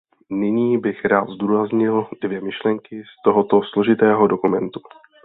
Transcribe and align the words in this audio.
Nyní 0.29 0.77
bych 0.77 1.05
rád 1.05 1.29
zdůraznil 1.29 2.07
dvě 2.21 2.41
myšlenky 2.41 3.03
z 3.03 3.23
tohoto 3.25 3.61
složitého 3.73 4.27
dokumentu. 4.27 4.79